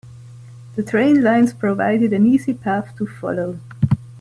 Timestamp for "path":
2.55-2.95